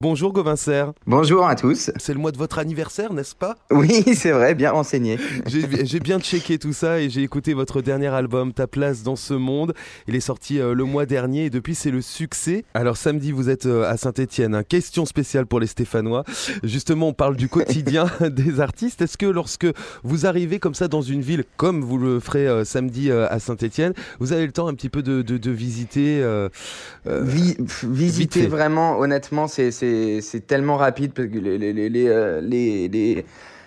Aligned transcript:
Bonjour 0.00 0.32
Govincer. 0.32 0.92
Bonjour 1.08 1.44
à 1.44 1.56
tous. 1.56 1.90
C'est 1.96 2.12
le 2.12 2.20
mois 2.20 2.30
de 2.30 2.36
votre 2.36 2.60
anniversaire, 2.60 3.12
n'est-ce 3.12 3.34
pas? 3.34 3.56
Oui, 3.72 4.04
c'est 4.14 4.30
vrai, 4.30 4.54
bien 4.54 4.70
renseigné. 4.70 5.18
J'ai 5.48 5.98
bien 5.98 6.20
checké 6.20 6.56
tout 6.56 6.72
ça 6.72 7.00
et 7.00 7.10
j'ai 7.10 7.24
écouté 7.24 7.52
votre 7.52 7.82
dernier 7.82 8.06
album, 8.06 8.52
Ta 8.52 8.68
place 8.68 9.02
dans 9.02 9.16
ce 9.16 9.34
monde. 9.34 9.74
Il 10.06 10.14
est 10.14 10.20
sorti 10.20 10.60
euh, 10.60 10.72
le 10.72 10.84
mois 10.84 11.04
dernier 11.04 11.46
et 11.46 11.50
depuis 11.50 11.74
c'est 11.74 11.90
le 11.90 12.00
succès. 12.00 12.64
Alors 12.74 12.96
samedi 12.96 13.32
vous 13.32 13.50
êtes 13.50 13.66
euh, 13.66 13.90
à 13.90 13.96
Saint-Etienne, 13.96 14.54
hein. 14.54 14.62
question 14.62 15.04
spéciale 15.04 15.46
pour 15.46 15.58
les 15.58 15.66
Stéphanois. 15.66 16.22
Justement 16.62 17.08
on 17.08 17.12
parle 17.12 17.34
du 17.34 17.48
quotidien 17.48 18.08
des 18.20 18.60
artistes. 18.60 19.02
Est-ce 19.02 19.18
que 19.18 19.26
lorsque 19.26 19.66
vous 20.04 20.26
arrivez 20.26 20.60
comme 20.60 20.74
ça 20.74 20.86
dans 20.86 21.02
une 21.02 21.22
ville, 21.22 21.42
comme 21.56 21.82
vous 21.82 21.98
le 21.98 22.20
ferez 22.20 22.46
euh, 22.46 22.64
samedi 22.64 23.10
à 23.10 23.40
Saint-Etienne, 23.40 23.94
vous 24.20 24.32
avez 24.32 24.46
le 24.46 24.52
temps 24.52 24.68
un 24.68 24.74
petit 24.74 24.90
peu 24.90 25.02
de, 25.02 25.50
visiter 25.50 26.24
Visiter 27.04 28.46
vraiment, 28.46 29.00
honnêtement, 29.00 29.48
c'est 29.48 29.72
c'est 30.20 30.46
tellement 30.46 30.76
rapide 30.76 31.12
parce 31.12 31.28
que 31.28 31.38
les, 31.38 32.06
euh, 32.08 33.22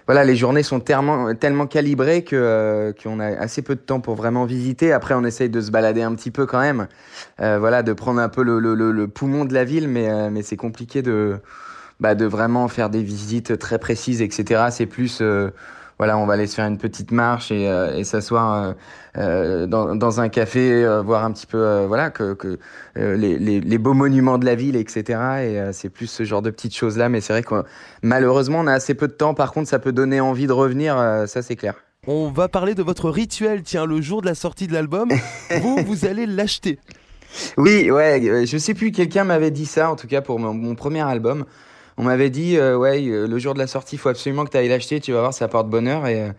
voilà, 0.05 0.23
les 0.23 0.35
journées 0.35 0.63
sont 0.63 0.79
tellement, 0.79 1.33
tellement 1.35 1.67
calibrées 1.67 2.25
euh, 2.33 2.91
qu'on 3.01 3.19
a 3.19 3.27
assez 3.27 3.61
peu 3.61 3.75
de 3.75 3.79
temps 3.79 3.99
pour 3.99 4.15
vraiment 4.15 4.45
visiter. 4.45 4.91
Après, 4.93 5.13
on 5.13 5.23
essaye 5.23 5.49
de 5.49 5.61
se 5.61 5.71
balader 5.71 6.01
un 6.01 6.13
petit 6.15 6.31
peu 6.31 6.45
quand 6.45 6.59
même, 6.59 6.87
euh, 7.39 7.59
voilà, 7.59 7.83
de 7.83 7.93
prendre 7.93 8.19
un 8.19 8.29
peu 8.29 8.43
le, 8.43 8.59
le, 8.59 8.75
le, 8.75 9.07
poumon 9.07 9.45
de 9.45 9.53
la 9.53 9.63
ville, 9.63 9.87
mais, 9.87 10.29
mais 10.29 10.41
c'est 10.41 10.57
compliqué 10.57 11.01
de, 11.01 11.39
bah, 11.99 12.15
de 12.15 12.25
vraiment 12.25 12.67
faire 12.67 12.89
des 12.89 13.03
visites 13.03 13.57
très 13.57 13.79
précises, 13.79 14.21
etc. 14.21 14.65
C'est 14.71 14.85
plus 14.85 15.21
voilà, 16.01 16.17
on 16.17 16.25
va 16.25 16.33
aller 16.33 16.47
se 16.47 16.55
faire 16.55 16.65
une 16.65 16.79
petite 16.79 17.11
marche 17.11 17.51
et, 17.51 17.69
euh, 17.69 17.95
et 17.95 18.03
s'asseoir 18.03 18.55
euh, 18.55 18.73
euh, 19.19 19.67
dans, 19.67 19.95
dans, 19.95 20.19
un 20.19 20.29
café, 20.29 20.83
voir 21.05 21.23
un 21.23 21.31
petit 21.31 21.45
peu, 21.45 21.85
voilà, 21.85 22.09
que, 22.09 22.33
que 22.33 22.57
les, 22.95 23.37
les, 23.37 23.61
les, 23.61 23.77
beaux 23.77 23.93
monuments 23.93 24.39
de 24.39 24.45
la 24.45 24.55
ville, 24.55 24.77
etc. 24.77 25.19
Et 25.43 25.73
c'est 25.73 25.89
plus 25.89 26.07
ce 26.07 26.23
genre 26.23 26.41
de 26.41 26.49
petites 26.49 26.75
choses-là. 26.75 27.07
Mais 27.07 27.21
c'est 27.21 27.33
vrai 27.33 27.43
que 27.43 27.53
malheureusement, 28.01 28.61
on 28.61 28.65
a 28.65 28.73
assez 28.73 28.95
peu 28.95 29.07
de 29.07 29.13
temps. 29.13 29.35
Par 29.35 29.51
contre, 29.51 29.69
ça 29.69 29.77
peut 29.77 29.91
donner 29.91 30.19
envie 30.19 30.47
de 30.47 30.53
revenir, 30.53 30.95
ça 31.27 31.43
c'est 31.43 31.55
clair. 31.55 31.75
On 32.07 32.31
va 32.31 32.47
parler 32.47 32.73
de 32.73 32.81
votre 32.81 33.11
rituel. 33.11 33.61
Tiens, 33.61 33.85
le 33.85 34.01
jour 34.01 34.23
de 34.23 34.25
la 34.25 34.33
sortie 34.33 34.65
de 34.65 34.73
l'album, 34.73 35.07
vous, 35.61 35.77
vous 35.85 36.05
allez 36.07 36.25
l'acheter. 36.25 36.79
Oui, 37.57 37.91
ouais, 37.91 38.47
je 38.47 38.57
sais 38.57 38.73
plus, 38.73 38.91
quelqu'un 38.91 39.23
m'avait 39.23 39.51
dit 39.51 39.67
ça, 39.67 39.91
en 39.91 39.95
tout 39.95 40.07
cas 40.07 40.21
pour 40.21 40.39
mon 40.39 40.73
premier 40.73 41.01
album 41.01 41.45
on 42.01 42.05
m'avait 42.05 42.31
dit, 42.31 42.57
euh, 42.57 42.75
ouais, 42.75 43.07
euh, 43.07 43.27
le 43.27 43.37
jour 43.37 43.53
de 43.53 43.59
la 43.59 43.67
sortie, 43.67 43.95
il 43.95 43.99
faut 43.99 44.09
absolument 44.09 44.43
que 44.43 44.49
tu 44.49 44.57
ailles 44.57 44.67
l'acheter, 44.67 44.99
tu 44.99 45.11
vas 45.11 45.19
voir, 45.19 45.35
ça 45.35 45.47
porte 45.47 45.69
bonheur. 45.69 46.07
Et, 46.07 46.19
euh, 46.19 46.31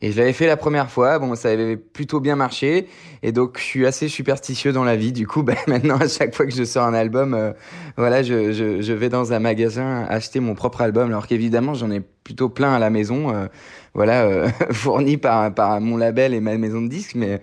et 0.00 0.12
je 0.12 0.16
l'avais 0.16 0.32
fait 0.32 0.46
la 0.46 0.56
première 0.56 0.90
fois, 0.90 1.18
bon, 1.18 1.34
ça 1.34 1.50
avait 1.50 1.76
plutôt 1.76 2.20
bien 2.20 2.36
marché. 2.36 2.88
Et 3.22 3.30
donc, 3.30 3.58
je 3.58 3.62
suis 3.62 3.86
assez 3.86 4.08
superstitieux 4.08 4.72
dans 4.72 4.82
la 4.82 4.96
vie. 4.96 5.12
Du 5.12 5.26
coup, 5.26 5.42
ben, 5.44 5.58
maintenant, 5.66 5.98
à 5.98 6.08
chaque 6.08 6.34
fois 6.34 6.46
que 6.46 6.54
je 6.54 6.64
sors 6.64 6.86
un 6.86 6.94
album, 6.94 7.52
voilà, 7.98 8.22
je, 8.22 8.52
je, 8.52 8.80
je, 8.80 8.92
vais 8.94 9.10
dans 9.10 9.34
un 9.34 9.40
magasin 9.40 10.06
acheter 10.08 10.40
mon 10.40 10.54
propre 10.54 10.80
album. 10.80 11.08
Alors 11.08 11.26
qu'évidemment, 11.26 11.74
j'en 11.74 11.90
ai 11.90 12.00
plutôt 12.24 12.48
plein 12.48 12.74
à 12.74 12.78
la 12.78 12.90
maison, 12.90 13.34
euh, 13.34 13.46
voilà, 13.94 14.22
euh, 14.22 14.48
fourni 14.70 15.16
par, 15.16 15.52
par 15.52 15.80
mon 15.80 15.96
label 15.96 16.34
et 16.34 16.40
ma 16.40 16.56
maison 16.56 16.80
de 16.80 16.88
disques. 16.88 17.14
Mais, 17.14 17.40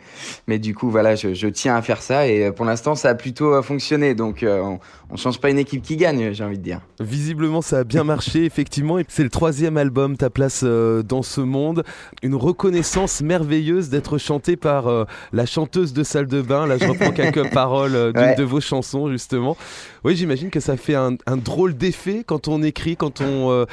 mais 0.47 0.59
du 0.59 0.73
coup, 0.73 0.89
voilà, 0.89 1.15
je, 1.15 1.33
je 1.33 1.47
tiens 1.47 1.75
à 1.75 1.81
faire 1.81 2.01
ça 2.01 2.27
et 2.27 2.45
euh, 2.45 2.51
pour 2.51 2.65
l'instant, 2.65 2.95
ça 2.95 3.09
a 3.09 3.15
plutôt 3.15 3.61
fonctionné. 3.61 4.15
Donc, 4.15 4.45
on, 4.47 4.79
on 5.09 5.17
change 5.17 5.39
pas 5.39 5.49
une 5.49 5.59
équipe 5.59 5.81
qui 5.81 5.97
gagne, 5.97 6.31
j'ai 6.33 6.43
envie 6.43 6.57
de 6.57 6.63
dire. 6.63 6.81
Visiblement, 6.99 7.61
ça 7.61 7.79
a 7.79 7.83
bien 7.83 8.03
marché, 8.05 8.45
effectivement. 8.45 8.99
Et 8.99 9.05
c'est 9.07 9.23
le 9.23 9.29
troisième 9.29 9.77
album, 9.77 10.15
Ta 10.15 10.29
place 10.29 10.63
dans 10.63 11.21
ce 11.21 11.41
monde. 11.41 11.83
Une 12.23 12.35
reconnaissance 12.35 13.21
merveilleuse 13.21 13.89
d'être 13.89 14.17
chanté 14.17 14.55
par 14.55 15.05
la 15.33 15.45
chanteuse 15.45 15.93
de 15.93 16.03
salle 16.03 16.27
de 16.27 16.41
bain. 16.41 16.65
Là, 16.65 16.77
je 16.77 16.85
reprends 16.85 17.11
quelques 17.15 17.51
paroles 17.51 18.13
d'une 18.13 18.35
de 18.35 18.43
vos 18.43 18.61
chansons, 18.61 19.09
justement. 19.09 19.57
Oui, 20.03 20.15
j'imagine 20.15 20.49
que 20.49 20.59
ça 20.59 20.77
fait 20.77 20.95
un, 20.95 21.15
un 21.25 21.37
drôle 21.37 21.75
d'effet 21.75 22.23
quand 22.25 22.47
on 22.47 22.63
écrit, 22.63 22.95
quand 22.95 23.21
on 23.21 23.65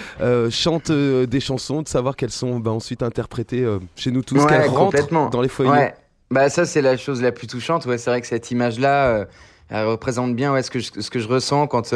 chante 0.51 0.91
euh, 0.95 1.27
des 1.27 1.41
chansons, 1.41 1.83
de 1.83 1.89
savoir 1.89 2.17
qu'elles 2.17 2.31
sont 2.31 2.59
bah, 2.61 2.71
ensuite 2.71 3.03
interprétées 3.03 3.65
euh, 3.65 3.79
chez 3.97 4.11
nous 4.11 4.23
tous, 4.23 4.45
qu'elles 4.47 4.69
rentrent 4.69 5.31
dans 5.31 5.43
les 5.43 5.49
foyers. 5.49 5.91
Bah 6.31 6.49
ça 6.49 6.65
c'est 6.65 6.83
la 6.83 6.97
chose 6.97 7.23
la 7.23 7.33
plus 7.33 7.47
touchante. 7.47 7.87
Ouais, 7.87 7.99
c'est 7.99 8.11
vrai 8.11 8.21
que 8.21 8.27
cette 8.27 8.51
image-là, 8.51 9.07
euh, 9.07 9.25
elle 9.69 9.87
représente 9.87 10.35
bien 10.35 10.53
ouais, 10.53 10.63
ce 10.63 10.71
que 10.71 10.79
je, 10.79 10.91
ce 10.99 11.11
que 11.11 11.19
je 11.19 11.29
ressens 11.29 11.67
quand 11.67 11.95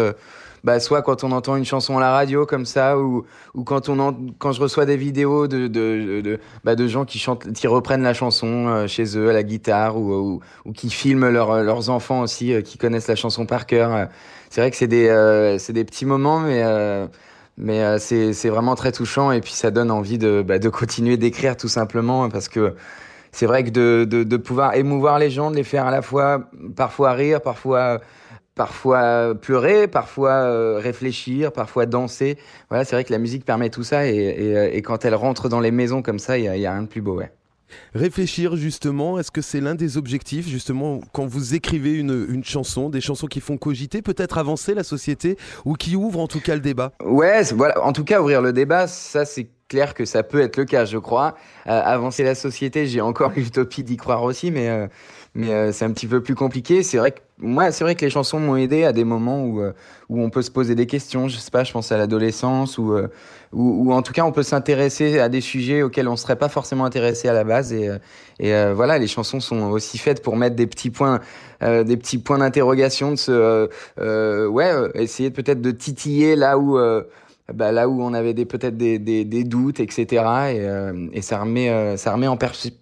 bah, 0.64 0.81
soit 0.81 1.03
quand 1.03 1.25
on 1.25 1.32
entend 1.32 1.56
une 1.56 1.64
chanson 1.64 1.97
à 1.98 2.00
la 2.00 2.10
radio 2.12 2.44
comme 2.44 2.66
ça, 2.66 2.98
ou, 2.98 3.25
ou 3.54 3.64
quand, 3.64 3.88
on 3.88 4.16
quand 4.38 4.53
je 4.53 4.60
reçois 4.60 4.87
des 4.87 4.97
vidéos 4.97 5.47
de, 5.47 5.69
de, 5.69 6.20
de, 6.20 6.41
bah, 6.64 6.75
de 6.75 6.87
gens 6.88 7.04
qui, 7.04 7.19
chantent, 7.19 7.53
qui 7.53 7.66
reprennent 7.69 8.03
la 8.03 8.12
chanson 8.12 8.87
chez 8.88 9.16
eux 9.16 9.31
à 9.31 9.32
la 9.32 9.44
guitare, 9.44 9.97
ou, 9.97 10.12
ou, 10.12 10.41
ou 10.64 10.72
qui 10.72 10.91
filment 10.91 11.28
leur, 11.31 11.62
leurs 11.62 11.91
enfants 11.91 12.22
aussi, 12.22 12.60
qui 12.64 12.76
connaissent 12.76 13.08
la 13.08 13.16
chanson 13.16 13.47
par 13.47 13.66
cœur. 13.66 14.08
C'est 14.50 14.60
vrai 14.60 14.70
que 14.70 14.76
c'est 14.76 14.88
des, 14.88 15.56
c'est 15.60 15.72
des 15.72 15.84
petits 15.84 16.06
moments, 16.06 16.41
mais 16.41 16.62
mais 17.58 17.82
euh, 17.82 17.98
c'est 17.98 18.48
vraiment 18.48 18.76
très 18.76 18.92
touchant 18.92 19.32
et 19.32 19.41
puis 19.41 19.52
ça 19.52 19.70
donne 19.70 19.91
envie 19.91 20.16
de, 20.16 20.42
bah, 20.46 20.58
de 20.58 20.69
continuer 20.69 21.16
d'écrire 21.16 21.56
tout 21.56 21.69
simplement 21.69 22.28
parce 22.28 22.48
que 22.48 22.74
c'est 23.32 23.46
vrai 23.46 23.64
que 23.64 23.70
de, 23.70 24.06
de, 24.08 24.22
de, 24.22 24.36
pouvoir 24.36 24.74
émouvoir 24.74 25.19
les 25.19 25.28
gens, 25.28 25.50
de 25.50 25.56
les 25.56 25.64
faire 25.64 25.86
à 25.86 25.91
la 25.91 26.00
fois 26.00 26.48
parfois 26.76 27.12
rire, 27.12 27.42
parfois 27.42 28.00
parfois 28.54 29.34
pleurer, 29.41 29.86
parfois 29.88 30.32
euh, 30.32 30.78
réfléchir, 30.78 31.52
parfois 31.52 31.86
danser. 31.86 32.38
Voilà, 32.70 32.84
c'est 32.84 32.96
vrai 32.96 33.04
que 33.04 33.12
la 33.12 33.19
musique 33.19 33.44
permet 33.44 33.70
tout 33.70 33.84
ça 33.84 34.06
et, 34.08 34.16
et, 34.16 34.76
et, 34.76 34.82
quand 34.82 35.04
elle 35.04 35.14
rentre 35.14 35.48
dans 35.48 35.60
les 35.60 35.70
maisons 35.70 36.02
comme 36.02 36.19
ça, 36.19 36.38
il 36.38 36.44
y 36.44 36.48
a, 36.48 36.56
y 36.56 36.66
a 36.66 36.72
rien 36.72 36.82
de 36.82 36.88
plus 36.88 37.00
beau. 37.00 37.19
Ouais. 37.19 37.30
Réfléchir 37.95 38.56
justement, 38.56 39.19
est-ce 39.19 39.31
que 39.31 39.43
c'est 39.43 39.61
l'un 39.61 39.75
des 39.75 39.97
objectifs 39.97 40.49
justement 40.49 41.01
quand 41.12 41.27
vous 41.27 41.55
écrivez 41.55 41.95
une, 41.95 42.27
une, 42.29 42.45
chanson, 42.45 42.91
des 42.91 43.01
chansons 43.01 43.27
qui 43.27 43.41
font 43.41 43.56
cogiter, 43.56 44.03
peut-être 44.03 44.39
avancer 44.39 44.75
la 44.75 44.84
société 44.84 45.37
ou 45.65 45.75
qui 45.75 45.97
ouvrent 45.97 46.21
en 46.21 46.29
tout 46.29 46.41
cas 46.41 46.55
le 46.55 46.61
débat? 46.61 46.93
Ouais, 47.05 47.43
voilà, 47.55 47.84
en 47.84 47.93
tout 47.93 48.05
cas 48.05 48.21
ouvrir 48.21 48.43
le 48.43 48.53
débat, 48.53 48.87
ça 48.87 49.25
c'est 49.25 49.49
clair 49.69 49.95
que 49.95 50.05
ça 50.05 50.23
peut 50.23 50.41
être 50.41 50.56
le 50.56 50.65
cas, 50.65 50.84
je 50.84 50.99
crois. 50.99 51.37
Euh, 51.67 51.81
avancer 51.84 52.25
la 52.25 52.34
société, 52.34 52.87
j'ai 52.87 53.01
encore 53.01 53.33
l'utopie 53.37 53.84
d'y 53.84 53.97
croire 53.97 54.23
aussi, 54.23 54.51
mais 54.51 54.69
euh, 54.69 54.87
mais 55.34 55.53
euh, 55.53 55.73
c'est 55.73 55.84
un 55.84 55.93
petit 55.93 56.06
peu 56.06 56.23
plus 56.23 56.34
compliqué. 56.34 56.83
C'est 56.83 56.97
vrai 56.97 57.12
que 57.12 57.19
moi, 57.39 57.71
c'est 57.71 57.84
vrai 57.84 57.95
que 57.95 58.05
les 58.05 58.11
chansons 58.11 58.41
m'ont 58.41 58.56
aidé 58.56 58.84
à 58.84 58.93
des 58.93 59.05
moments 59.05 59.45
où 59.45 59.62
où 60.09 60.23
on 60.23 60.31
peut 60.31 60.43
se 60.43 60.51
poser 60.51 60.75
des 60.75 60.87
questions. 60.87 61.29
Je 61.29 61.37
sais 61.37 61.51
pas, 61.51 61.65
je 61.65 61.73
pense 61.73 61.93
à 61.93 61.99
l'adolescence 61.99 62.79
ou, 62.79 62.97
ou, 63.53 63.89
ou 63.89 63.93
en 63.93 64.03
tout 64.03 64.12
cas 64.12 64.25
on 64.25 64.33
peut 64.33 64.43
s'intéresser 64.43 65.21
à 65.21 65.29
des 65.29 65.41
sujets 65.41 65.83
auxquels 65.83 66.09
on 66.09 66.17
serait 66.17 66.37
pas 66.37 66.49
forcément 66.49 66.85
intéressé 66.85 67.29
à 67.29 67.33
la 67.35 67.45
base. 67.45 67.73
Et 67.73 67.91
et 68.41 68.73
voilà, 68.73 68.99
les 68.99 69.06
chansons 69.06 69.39
sont 69.39 69.71
aussi 69.71 69.99
faites 69.99 70.23
pour 70.23 70.37
mettre 70.37 70.56
des 70.56 70.67
petits 70.67 70.91
points 70.91 71.21
des 71.61 71.97
petits 71.97 72.19
points 72.19 72.39
d'interrogation, 72.39 73.12
de 73.12 73.17
se 73.17 74.47
ouais 74.49 74.73
essayer 74.95 75.31
peut-être 75.31 75.61
de 75.61 75.71
titiller 75.71 76.35
là 76.35 76.59
où 76.59 76.79
bah, 77.53 77.72
là 77.72 77.88
où 77.88 78.03
on 78.03 78.12
avait 78.12 78.34
des 78.34 78.44
peut-être 78.44 78.76
des, 78.76 78.98
des, 78.98 79.25
des, 79.25 79.44
doutes, 79.44 79.81
etc. 79.81 80.04
Et, 80.04 80.16
euh, 80.60 81.09
et 81.12 81.22
ça 81.22 81.41
remet 81.41 81.70
euh, 81.70 81.97
ça 81.97 82.12
remet 82.12 82.26
en, 82.26 82.36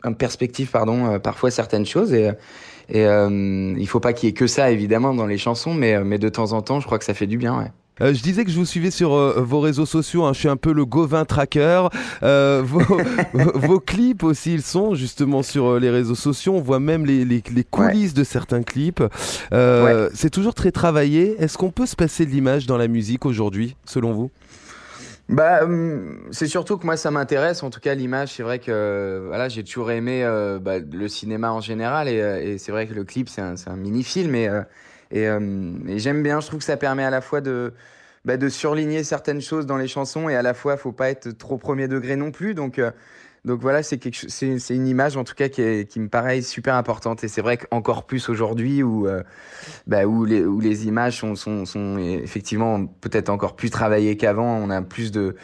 en 0.05 0.13
perspective 0.13 0.71
pardon 0.71 1.07
euh, 1.07 1.19
parfois 1.19 1.51
certaines 1.51 1.87
choses 1.87 2.13
et 2.13 2.31
et 2.89 3.03
il 3.03 3.87
faut 3.89 3.99
pas 3.99 4.13
qu'il 4.13 4.29
y 4.29 4.31
ait 4.31 4.33
que 4.33 4.47
ça 4.47 4.71
évidemment 4.71 5.13
dans 5.13 5.27
les 5.27 5.39
chansons, 5.39 5.75
mais 5.75 6.05
mais 6.05 6.19
de 6.19 6.29
temps 6.29 6.53
en 6.53 6.63
temps, 6.63 6.79
je 6.79 6.87
crois 6.87 7.01
que 7.01 7.05
ça 7.05 7.15
fait 7.15 7.27
du 7.27 7.37
bien. 7.37 7.59
Ouais. 7.59 7.73
Euh, 8.01 8.15
je 8.15 8.23
disais 8.23 8.45
que 8.45 8.51
je 8.53 8.57
vous 8.57 8.65
suivais 8.65 8.93
sur 8.93 9.11
vos 9.43 9.59
réseaux 9.59 9.87
sociaux, 9.87 10.25
hein, 10.25 10.33
je 10.35 10.39
suis 10.39 10.49
un 10.49 10.57
peu 10.57 10.73
le 10.73 10.85
Gauvin 10.85 11.25
Tracker. 11.25 11.89
Euh, 12.23 12.63
vos, 12.65 12.81
vos, 13.35 13.81
clips 13.81 14.23
aussi, 14.23 14.55
ils 14.55 14.63
sont 14.63 14.95
justement 14.95 15.43
sur 15.43 15.81
les 15.81 15.91
réseaux 15.91 16.15
sociaux. 16.15 16.55
On 16.55 16.61
voit 16.61 16.79
même 16.79 17.07
les, 17.07 17.25
les, 17.25 17.43
les 17.53 17.65
coulisses 17.65 18.15
de 18.15 18.23
certains 18.23 18.63
clips. 18.63 19.03
Ouais. 19.51 20.09
C'est 20.15 20.31
toujours 20.31 20.55
très 20.55 20.71
travaillé. 20.71 21.35
Est-ce 21.43 21.59
qu'on 21.59 21.73
peut 21.73 21.87
se 21.87 21.97
passer 21.97 22.25
de 22.25 22.31
l'image 22.31 22.67
dans 22.67 22.77
la 22.77 22.87
musique 22.87 23.27
aujourd'hui, 23.27 23.75
selon 23.85 24.13
vous? 24.13 24.31
Bah, 25.29 25.65
hum, 25.65 26.29
c'est 26.31 26.47
surtout 26.47 26.79
que 26.79 26.87
moi 26.87 26.97
ça 26.97 27.11
m'intéresse. 27.11 27.63
En 27.63 27.71
tout 27.71 27.81
cas, 27.81 27.95
l'image, 27.95 28.35
c'est 28.35 28.43
vrai 28.45 28.61
que 28.61 29.25
voilà, 29.27 29.49
j'ai 29.49 29.65
toujours 29.65 29.91
aimé 29.91 30.23
euh, 30.25 30.59
bah, 30.61 30.79
le 30.79 31.09
cinéma 31.09 31.53
en 31.53 31.61
général, 31.61 32.09
et, 32.09 32.21
euh, 32.21 32.41
et 32.41 32.59
c'est 32.59 32.71
vrai 32.71 32.87
que 32.87 32.95
le 32.95 33.05
clip 33.05 33.29
c'est 33.29 33.41
un, 33.41 33.77
mini-film, 33.77 34.35
et, 34.37 34.49
euh, 34.49 35.37
hum, 35.37 35.83
et 35.89 35.99
j'aime 35.99 36.23
bien. 36.23 36.41
Je 36.41 36.47
trouve 36.47 36.61
que 36.61 36.65
ça 36.65 36.77
permet 36.77 37.05
à 37.05 37.11
la 37.11 37.21
fois 37.21 37.41
de 37.41 37.73
bah, 38.25 38.37
de 38.37 38.49
surligner 38.49 39.05
certaines 39.05 39.41
choses 39.41 39.67
dans 39.67 39.77
les 39.77 39.89
chansons, 39.89 40.29
et 40.29 40.37
à 40.37 40.43
la 40.43 40.55
fois 40.55 40.77
faut 40.77 40.93
pas 40.93 41.11
être 41.11 41.31
trop 41.31 41.59
premier 41.59 41.89
degré 41.89 42.17
non 42.17 42.31
plus. 42.31 42.55
Donc 42.55 42.81
donc 43.47 43.61
voilà, 43.61 43.85
c'est 43.85 43.99
quelque 43.99 44.29
c'est 44.29 44.75
une 44.75 44.89
image 44.89 45.17
en 45.17 45.23
tout 45.23 45.35
cas 45.35 45.49
qui, 45.49 46.01
me 46.01 46.09
paraît 46.09 46.43
super 46.43 46.75
importante 46.75 47.23
et 47.23 47.29
c'est 47.29 47.41
vrai 47.41 47.57
qu'encore 47.57 48.05
plus 48.05 48.29
aujourd'hui 48.29 48.83
où 48.83 49.07
euh, 49.07 49.23
bah, 49.87 50.05
où 50.05 50.25
les 50.25 50.87
images 50.89 51.21
sont 51.21 51.99
effectivement 51.99 52.87
peut-être 52.87 53.31
encore 53.31 53.55
plus 53.55 53.71
travaillées 53.71 54.17
qu'avant, 54.17 54.57
on 54.57 54.69
a 54.69 54.83
plus 54.83 55.13
de 55.13 55.37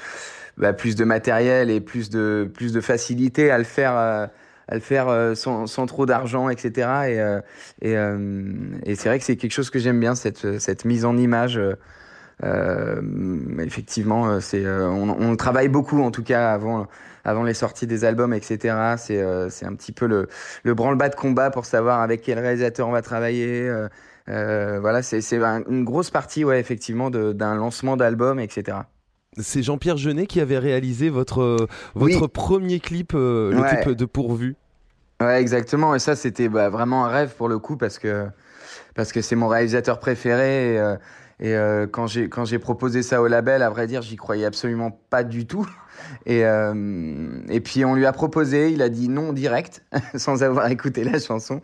bah, 0.56 0.72
plus 0.72 0.96
de 0.96 1.04
matériel 1.04 1.70
et 1.70 1.80
plus 1.80 2.10
de 2.10 2.50
plus 2.52 2.72
de 2.72 2.80
facilité 2.80 3.52
à 3.52 3.58
le 3.58 3.64
faire 3.64 3.96
euh, 3.96 4.26
à 4.66 4.74
le 4.74 4.80
faire 4.80 5.06
euh, 5.08 5.36
sans, 5.36 5.68
sans 5.68 5.86
trop 5.86 6.04
d'argent, 6.04 6.48
etc. 6.48 6.88
Et, 7.82 7.88
et, 7.88 7.94
et 8.84 8.94
c'est 8.96 9.08
vrai 9.08 9.20
que 9.20 9.24
c'est 9.24 9.36
quelque 9.36 9.52
chose 9.52 9.70
que 9.70 9.78
j'aime 9.78 10.00
bien, 10.00 10.16
cette, 10.16 10.58
cette 10.58 10.84
mise 10.84 11.04
en 11.04 11.16
image. 11.16 11.60
Euh, 12.44 13.00
effectivement, 13.60 14.40
c'est 14.40 14.66
on, 14.66 15.08
on 15.10 15.36
travaille 15.36 15.68
beaucoup 15.68 16.02
en 16.02 16.10
tout 16.10 16.22
cas 16.22 16.52
avant 16.52 16.86
avant 17.24 17.44
les 17.44 17.54
sorties 17.54 17.86
des 17.86 18.04
albums, 18.04 18.34
etc. 18.34 18.94
C'est 18.96 19.20
euh, 19.20 19.48
c'est 19.48 19.64
un 19.66 19.74
petit 19.74 19.92
peu 19.92 20.06
le, 20.06 20.28
le 20.64 20.74
branle-bas 20.74 21.08
de 21.08 21.14
combat 21.14 21.50
pour 21.50 21.66
savoir 21.66 22.00
avec 22.00 22.22
quel 22.22 22.38
réalisateur 22.38 22.88
on 22.88 22.92
va 22.92 23.02
travailler, 23.02 23.70
euh, 24.28 24.78
voilà, 24.80 25.02
c'est 25.02 25.20
une 25.34 25.84
grosse 25.84 26.10
partie, 26.10 26.44
ouais, 26.44 26.60
effectivement, 26.60 27.10
d'un 27.10 27.54
lancement 27.54 27.96
d'album, 27.96 28.38
etc. 28.38 28.78
C'est 29.38 29.62
Jean-Pierre 29.62 29.96
Jeunet 29.96 30.26
qui 30.26 30.40
avait 30.40 30.58
réalisé 30.58 31.08
votre, 31.10 31.66
votre 31.94 32.26
premier 32.26 32.80
clip, 32.80 33.12
le 33.14 33.62
clip 33.68 33.96
de 33.96 34.04
Pourvu. 34.04 34.56
Ouais, 35.22 35.40
exactement. 35.40 35.94
Et 35.94 35.98
ça, 35.98 36.16
c'était 36.16 36.48
bah, 36.48 36.68
vraiment 36.68 37.06
un 37.06 37.08
rêve 37.08 37.34
pour 37.36 37.48
le 37.48 37.58
coup 37.58 37.76
parce 37.76 37.98
que 37.98 38.26
parce 38.94 39.12
que 39.12 39.22
c'est 39.22 39.36
mon 39.36 39.48
réalisateur 39.48 39.98
préféré. 39.98 40.74
Et, 40.74 40.78
euh, 40.78 40.96
euh, 41.42 41.86
quand 41.86 42.06
j'ai 42.06 42.28
quand 42.28 42.44
j'ai 42.44 42.58
proposé 42.58 43.02
ça 43.02 43.20
au 43.22 43.26
label, 43.26 43.62
à 43.62 43.70
vrai 43.70 43.86
dire, 43.86 44.02
j'y 44.02 44.16
croyais 44.16 44.44
absolument 44.44 44.98
pas 45.10 45.24
du 45.24 45.46
tout. 45.46 45.66
Et 46.26 46.44
euh, 46.44 47.40
et 47.48 47.60
puis 47.60 47.84
on 47.84 47.94
lui 47.94 48.06
a 48.06 48.12
proposé, 48.12 48.70
il 48.70 48.82
a 48.82 48.88
dit 48.88 49.08
non 49.08 49.32
direct, 49.32 49.84
sans 50.14 50.42
avoir 50.42 50.68
écouté 50.68 51.04
la 51.04 51.18
chanson. 51.18 51.60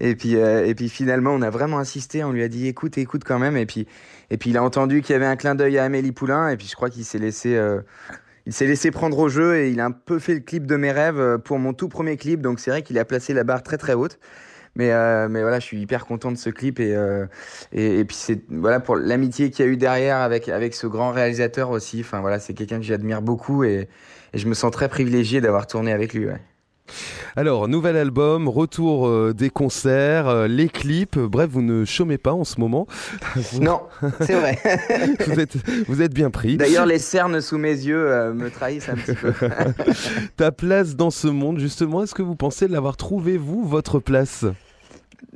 Et 0.00 0.16
puis 0.16 0.34
et 0.34 0.74
puis 0.74 0.88
finalement, 0.88 1.30
on 1.32 1.42
a 1.42 1.50
vraiment 1.50 1.78
insisté. 1.78 2.24
On 2.24 2.32
lui 2.32 2.42
a 2.42 2.48
dit 2.48 2.66
écoute, 2.66 2.98
écoute 2.98 3.22
quand 3.24 3.38
même. 3.38 3.56
Et 3.56 3.66
puis 3.66 3.86
et 4.30 4.36
puis 4.36 4.50
il 4.50 4.56
a 4.56 4.62
entendu 4.62 5.02
qu'il 5.02 5.12
y 5.12 5.16
avait 5.16 5.26
un 5.26 5.36
clin 5.36 5.54
d'œil 5.54 5.78
à 5.78 5.84
Amélie 5.84 6.12
Poulain. 6.12 6.48
Et 6.48 6.56
puis 6.56 6.66
je 6.66 6.74
crois 6.74 6.90
qu'il 6.90 7.04
s'est 7.04 7.18
laissé 7.18 7.58
il 8.46 8.54
s'est 8.54 8.66
laissé 8.66 8.90
prendre 8.90 9.18
au 9.18 9.28
jeu 9.28 9.58
et 9.58 9.70
il 9.70 9.80
a 9.80 9.84
un 9.84 9.90
peu 9.90 10.18
fait 10.18 10.34
le 10.34 10.40
clip 10.40 10.66
de 10.66 10.76
mes 10.76 10.92
rêves 10.92 11.38
pour 11.44 11.58
mon 11.58 11.72
tout 11.72 11.88
premier 11.88 12.16
clip. 12.16 12.40
Donc 12.40 12.58
c'est 12.58 12.70
vrai 12.70 12.82
qu'il 12.82 12.98
a 12.98 13.04
placé 13.04 13.34
la 13.34 13.44
barre 13.44 13.62
très 13.62 13.76
très 13.76 13.94
haute. 13.94 14.18
Mais, 14.76 14.92
euh, 14.92 15.28
mais 15.28 15.42
voilà, 15.42 15.58
je 15.58 15.64
suis 15.64 15.80
hyper 15.80 16.06
content 16.06 16.30
de 16.30 16.36
ce 16.36 16.48
clip 16.48 16.78
et, 16.78 16.94
euh, 16.94 17.26
et, 17.72 17.98
et, 17.98 18.04
puis 18.04 18.16
c'est 18.16 18.40
voilà 18.48 18.78
pour 18.78 18.96
l'amitié 18.96 19.50
qu'il 19.50 19.64
y 19.64 19.68
a 19.68 19.70
eu 19.70 19.76
derrière 19.76 20.18
avec, 20.18 20.48
avec 20.48 20.74
ce 20.74 20.86
grand 20.86 21.10
réalisateur 21.10 21.70
aussi. 21.70 22.00
Enfin 22.00 22.20
voilà, 22.20 22.38
c'est 22.38 22.54
quelqu'un 22.54 22.76
que 22.78 22.84
j'admire 22.84 23.22
beaucoup 23.22 23.64
et, 23.64 23.88
je 24.32 24.46
me 24.46 24.54
sens 24.54 24.70
très 24.70 24.88
privilégié 24.88 25.40
d'avoir 25.40 25.66
tourné 25.66 25.92
avec 25.92 26.14
lui. 26.14 26.28
Alors, 27.36 27.68
nouvel 27.68 27.96
album, 27.96 28.48
retour 28.48 29.06
euh, 29.06 29.32
des 29.32 29.50
concerts, 29.50 30.28
euh, 30.28 30.48
les 30.48 30.68
clips, 30.68 31.18
bref, 31.18 31.48
vous 31.50 31.62
ne 31.62 31.84
chômez 31.84 32.18
pas 32.18 32.32
en 32.32 32.44
ce 32.44 32.60
moment. 32.60 32.86
Non, 33.60 33.82
c'est 34.20 34.34
vrai. 34.34 34.58
vous, 35.26 35.38
êtes, 35.38 35.56
vous 35.86 36.02
êtes 36.02 36.14
bien 36.14 36.30
pris. 36.30 36.56
D'ailleurs, 36.56 36.86
les 36.86 36.98
cernes 36.98 37.40
sous 37.40 37.58
mes 37.58 37.72
yeux 37.72 38.10
euh, 38.10 38.32
me 38.32 38.50
trahissent 38.50 38.88
un 38.88 38.94
petit 38.94 39.14
peu. 39.14 39.32
Ta 40.36 40.50
place 40.52 40.96
dans 40.96 41.10
ce 41.10 41.28
monde, 41.28 41.58
justement, 41.58 42.02
est-ce 42.02 42.14
que 42.14 42.22
vous 42.22 42.36
pensez 42.36 42.68
l'avoir 42.68 42.96
trouvé, 42.96 43.36
vous, 43.36 43.66
votre 43.66 43.98
place? 43.98 44.44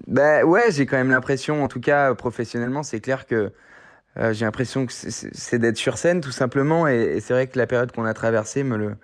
Ben 0.06 0.44
ouais, 0.44 0.70
j'ai 0.70 0.86
quand 0.86 0.96
même 0.96 1.10
l'impression, 1.10 1.62
en 1.62 1.68
tout 1.68 1.80
cas 1.80 2.14
professionnellement, 2.14 2.82
c'est 2.82 3.00
clair 3.00 3.26
que 3.26 3.52
euh, 4.16 4.32
j'ai 4.32 4.44
l'impression 4.44 4.86
que 4.86 4.92
c'est 4.92 5.58
d'être 5.58 5.76
sur 5.76 5.98
scène 5.98 6.20
tout 6.20 6.30
simplement. 6.30 6.86
Et, 6.86 7.18
c'est 7.20 7.34
vrai 7.34 7.46
que 7.46 7.58
la 7.58 7.66
période 7.66 7.92
qu'on 7.92 8.04
a 8.04 8.14
traversée 8.14 8.62
me 8.62 8.76
le 8.76 8.96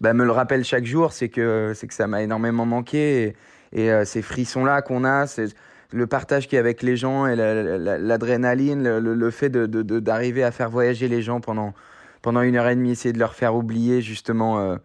bah, 0.00 0.12
me 0.14 0.24
le 0.24 0.32
rappelle 0.32 0.64
chaque 0.64 0.84
jour. 0.84 1.12
C'est 1.12 1.28
que 1.28 1.72
c'est 1.74 1.86
que 1.86 1.94
ça 1.94 2.06
m'a 2.06 2.22
énormément 2.22 2.66
manqué. 2.66 3.34
Et, 3.72 3.90
euh, 3.90 4.04
ces 4.04 4.22
frissons 4.22 4.64
là 4.64 4.82
qu'on 4.82 5.04
a 5.04 5.26
c'est 5.26 5.46
le 5.92 6.06
partage 6.06 6.48
qu'il 6.48 6.54
y 6.54 6.58
a 6.58 6.60
avec 6.60 6.82
les 6.82 6.96
gens 6.96 7.26
et 7.26 7.36
l'adrénaline 7.36 8.98
le, 8.98 9.30
fait 9.30 9.48
de 9.50 9.66
d'arriver 10.00 10.42
à 10.42 10.50
faire 10.50 10.70
voyager 10.70 11.08
les 11.08 11.22
gens 11.22 11.40
pendant 11.40 11.74
pendant 12.22 12.42
une 12.42 12.56
heure 12.56 12.68
et 12.68 12.76
demie 12.76 12.90
essayer 12.90 13.12
de 13.12 13.18
leur 13.18 13.34
faire 13.34 13.54
oublier 13.54 14.02
justement 14.02 14.58
euh, 14.58 14.76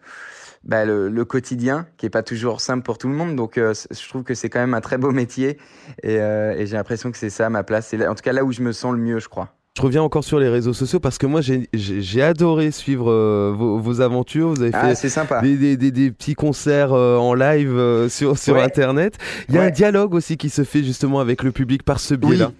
bah, 0.64 0.84
le, 0.84 1.24
quotidien 1.24 1.86
qui 1.96 2.06
est 2.06 2.10
pas 2.10 2.22
toujours 2.22 2.60
simple 2.60 2.82
pour 2.84 2.98
tout 2.98 3.08
le 3.08 3.14
monde. 3.14 3.36
Donc 3.36 3.56
je 3.56 4.08
trouve 4.08 4.22
que 4.22 4.34
c'est 4.34 4.48
quand 4.48 4.60
même 4.60 4.74
un 4.74 4.80
très 4.80 4.98
beau 4.98 5.10
métier. 5.10 5.58
Et, 6.02 6.16
j'ai 6.16 6.76
l'impression 6.76 7.10
que 7.10 7.18
c'est 7.18 7.30
ça 7.30 7.50
ma 7.50 7.64
place. 7.64 7.94
En 7.94 8.14
tout 8.14 8.22
cas 8.22 8.32
là 8.32 8.44
où 8.44 8.52
je 8.52 8.62
me 8.62 8.72
sens 8.72 8.92
le 8.92 9.00
mieux 9.00 9.18
je 9.18 9.28
crois 9.28 9.54
je 9.76 9.82
reviens 9.82 10.02
encore 10.02 10.22
sur 10.22 10.38
les 10.38 10.48
réseaux 10.48 10.72
sociaux 10.72 11.00
parce 11.00 11.18
que 11.18 11.26
moi 11.26 11.40
j'ai 11.40 12.22
adoré 12.22 12.70
suivre 12.70 13.10
euh, 13.10 13.52
vos, 13.56 14.00
aventures. 14.00 14.50
Vous 14.50 14.62
avez 14.62 14.70
ah, 14.72 14.94
fait 14.94 15.08
sympa. 15.08 15.40
Des, 15.40 15.76
des, 15.76 15.90
des, 15.90 16.12
petits 16.12 16.36
concerts 16.36 16.92
euh, 16.92 17.16
en 17.16 17.34
live 17.34 17.76
euh, 17.76 18.08
sur, 18.08 18.38
sur 18.38 18.56
Internet. 18.56 19.18
Il 19.48 19.56
y 19.56 19.58
a 19.58 19.62
un 19.62 19.70
dialogue 19.70 20.14
aussi 20.14 20.36
qui 20.36 20.48
se 20.48 20.62
fait 20.62 20.84
justement 20.84 21.18
avec 21.18 21.42
le 21.42 21.50
public 21.50 21.82
par 21.82 21.98
ce 21.98 22.14
biais-là. 22.14 22.52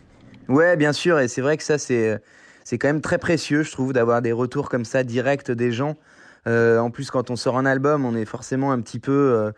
Oui. 0.49 0.57
Ouais, 0.57 0.77
bien 0.77 0.93
sûr. 0.93 1.21
Et 1.21 1.29
c'est 1.29 1.41
vrai 1.41 1.57
que 1.57 1.63
ça, 1.63 1.79
c'est 1.79 2.19
c'est 2.65 2.79
quand 2.79 2.89
même 2.89 3.01
très 3.01 3.19
précieux, 3.19 3.63
je 3.63 3.71
trouve, 3.71 3.93
d'avoir 3.93 4.21
des 4.21 4.33
retours 4.33 4.69
comme 4.69 4.85
ça 4.85 5.05
directs 5.05 5.53
des 5.53 5.71
gens. 5.71 5.95
en 6.47 6.91
plus, 6.91 7.13
quand 7.13 7.31
on 7.31 7.37
sort 7.37 7.59
un 7.59 7.65
album, 7.65 8.05
on 8.05 8.17
est 8.17 8.25
forcément 8.25 8.73
un 8.73 8.81
petit 8.81 8.99
peu 8.99 9.53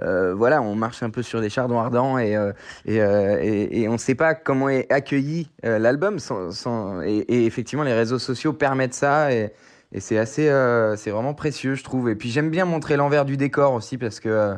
voilà, 0.00 0.62
on 0.62 0.74
marche 0.74 1.02
un 1.02 1.10
peu 1.10 1.22
sur 1.22 1.40
des 1.40 1.48
chardons 1.48 1.78
ardents 1.78 2.18
et, 2.18 2.36
euh, 2.36 2.52
euh, 2.88 3.38
et, 3.40 3.82
et, 3.82 3.88
on 3.88 3.94
ne 3.94 3.98
sait 3.98 4.14
pas 4.14 4.34
comment 4.34 4.68
est 4.68 4.90
accueilli 4.92 5.48
l'album. 5.62 6.18
Sans, 6.18 7.02
et, 7.02 7.24
effectivement, 7.46 7.84
les 7.84 7.94
réseaux 7.94 8.18
sociaux 8.18 8.52
permettent 8.52 8.94
ça 8.94 9.32
et, 9.32 9.52
c'est 9.98 10.18
assez, 10.18 10.50
c'est 10.96 11.10
vraiment 11.10 11.34
précieux, 11.34 11.74
je 11.76 11.84
trouve. 11.84 12.08
Et 12.08 12.16
puis 12.16 12.30
j'aime 12.30 12.50
bien 12.50 12.64
montrer 12.64 12.96
l'envers 12.96 13.24
du 13.24 13.36
décor 13.36 13.74
aussi 13.74 13.98
parce 13.98 14.20
que. 14.20 14.54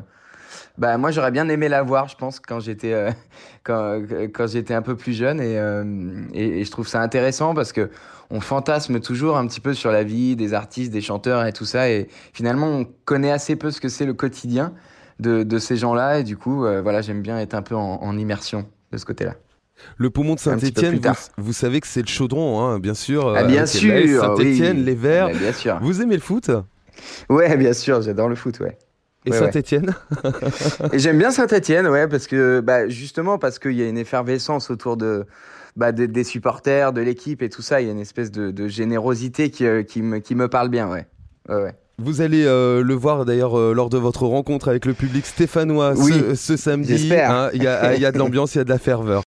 Bah, 0.79 0.99
moi, 0.99 1.11
j'aurais 1.11 1.31
bien 1.31 1.49
aimé 1.49 1.69
la 1.69 1.83
voir, 1.83 2.07
je 2.09 2.17
pense, 2.17 2.39
quand 2.39 2.61
j'étais 2.61 2.95
quand, 3.65 4.01
quand 4.33 4.47
j'étais 4.47 4.75
un 4.75 4.83
peu 4.83 4.97
plus 4.97 5.13
jeune. 5.13 5.41
Et, 5.41 5.57
et, 6.33 6.65
je 6.65 6.71
trouve 6.71 6.89
ça 6.89 7.01
intéressant 7.01 7.55
parce 7.55 7.73
que 7.73 7.91
on 8.31 8.41
fantasme 8.41 9.01
toujours 9.01 9.37
un 9.37 9.47
petit 9.47 9.61
peu 9.61 9.75
sur 9.75 9.91
la 9.93 10.03
vie 10.03 10.37
des 10.37 10.55
artistes, 10.55 10.93
des 10.93 11.01
chanteurs 11.01 11.45
et 11.45 11.53
tout 11.53 11.65
ça. 11.65 11.91
Et 11.91 12.09
finalement, 12.33 12.67
on 12.69 12.87
connaît 13.05 13.31
assez 13.31 13.57
peu 13.57 13.71
ce 13.71 13.81
que 13.81 13.89
c'est 13.89 14.07
le 14.07 14.15
quotidien 14.15 14.73
de, 15.21 15.59
ces 15.59 15.77
gens-là. 15.77 16.21
Et 16.21 16.25
du 16.25 16.37
coup, 16.37 16.65
euh, 16.65 16.83
voilà, 16.83 17.01
j'aime 17.01 17.23
bien 17.23 17.39
être 17.39 17.55
un 17.55 17.63
peu 17.63 17.75
en, 17.75 18.17
immersion 18.17 18.67
de 18.93 18.99
ce 18.99 19.05
côté-là. 19.05 19.35
Le 19.99 20.09
poumon 20.09 20.35
de 20.35 20.41
Saint-Etienne, 20.41 21.01
vous, 21.37 21.53
savez 21.53 21.81
que 21.81 21.87
c'est 21.87 22.01
le 22.01 22.09
chaudron, 22.09 22.61
hein, 22.61 22.79
bien 22.79 22.95
sûr. 22.95 23.35
Ah, 23.37 23.45
bien 23.45 23.67
sûr. 23.67 24.21
Saint-Etienne, 24.21 24.85
les 24.85 24.95
Verts. 24.95 25.29
bien 25.29 25.53
sûr. 25.53 25.79
Vous 25.83 26.01
aimez 26.01 26.15
le 26.15 26.23
foot? 26.23 26.51
Ouais, 27.29 27.57
bien 27.57 27.75
sûr, 27.75 28.01
j'adore 28.01 28.29
le 28.29 28.37
foot, 28.37 28.59
ouais. 28.61 28.79
Et 29.27 29.33
Saint-Etienne 29.33 29.93
J'aime 30.93 31.19
bien 31.19 31.31
Saint-Etienne, 31.31 31.89
ouais, 31.89 32.07
parce 32.07 32.27
que 32.27 32.61
bah, 32.61 32.89
justement 32.89 33.39
parce 33.39 33.59
qu'il 33.59 33.73
y 33.73 33.83
a 33.83 33.89
une 33.89 33.99
effervescence 33.99 34.71
autour 34.71 34.97
de, 34.97 35.27
bah, 35.77 35.93
des 35.93 36.25
supporters, 36.25 36.93
de 36.93 37.01
l'équipe 37.01 37.43
et 37.43 37.49
tout 37.49 37.63
ça. 37.63 37.81
Il 37.81 37.87
y 37.87 37.89
a 37.91 37.93
une 37.93 38.01
espèce 38.01 38.31
de, 38.31 38.69
générosité 38.69 39.51
qui, 39.51 39.67
euh, 39.67 39.83
qui, 39.83 40.01
me, 40.01 40.19
qui 40.19 40.35
me 40.35 40.49
parle 40.49 40.69
bien, 40.69 40.89
ouais. 40.89 41.07
ouais, 41.49 41.63
ouais. 41.63 41.75
Vous 41.99 42.21
allez 42.21 42.45
euh, 42.45 42.83
le 42.83 42.95
voir 42.95 43.25
d'ailleurs 43.25 43.59
euh, 43.59 43.73
lors 43.73 43.89
de 43.89 43.97
votre 43.97 44.27
rencontre 44.27 44.69
avec 44.69 44.85
le 44.85 44.93
public 44.93 45.25
stéphanois 45.25 45.95
ce, 46.35 46.57
samedi. 46.57 47.11
Hein, 47.15 47.49
il 47.55 47.63
y, 47.63 47.67
a, 47.67 47.97
y 47.97 48.05
a 48.05 48.13
de 48.13 48.19
l'ambiance, 48.19 48.55
il 48.55 48.59
y 48.59 48.61
a 48.61 48.65
de 48.65 48.69
la 48.69 48.79
ferveur. 48.79 49.25